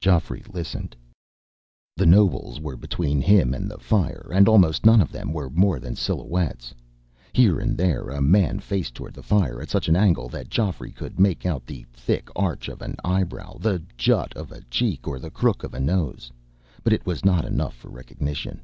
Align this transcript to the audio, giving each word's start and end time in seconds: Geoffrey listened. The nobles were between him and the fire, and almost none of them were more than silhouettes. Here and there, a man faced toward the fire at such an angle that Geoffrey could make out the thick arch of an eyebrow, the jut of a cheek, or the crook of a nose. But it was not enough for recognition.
Geoffrey 0.00 0.42
listened. 0.50 0.96
The 1.94 2.06
nobles 2.06 2.58
were 2.58 2.74
between 2.74 3.20
him 3.20 3.52
and 3.52 3.70
the 3.70 3.76
fire, 3.76 4.30
and 4.32 4.48
almost 4.48 4.86
none 4.86 5.02
of 5.02 5.12
them 5.12 5.30
were 5.30 5.50
more 5.50 5.78
than 5.78 5.94
silhouettes. 5.94 6.72
Here 7.34 7.60
and 7.60 7.76
there, 7.76 8.08
a 8.08 8.22
man 8.22 8.60
faced 8.60 8.94
toward 8.94 9.12
the 9.12 9.22
fire 9.22 9.60
at 9.60 9.68
such 9.68 9.86
an 9.86 9.94
angle 9.94 10.30
that 10.30 10.48
Geoffrey 10.48 10.90
could 10.90 11.20
make 11.20 11.44
out 11.44 11.66
the 11.66 11.84
thick 11.92 12.30
arch 12.34 12.70
of 12.70 12.80
an 12.80 12.96
eyebrow, 13.04 13.58
the 13.58 13.82
jut 13.98 14.34
of 14.34 14.52
a 14.52 14.62
cheek, 14.70 15.06
or 15.06 15.18
the 15.18 15.30
crook 15.30 15.62
of 15.62 15.74
a 15.74 15.80
nose. 15.80 16.32
But 16.82 16.94
it 16.94 17.04
was 17.04 17.22
not 17.22 17.44
enough 17.44 17.74
for 17.76 17.90
recognition. 17.90 18.62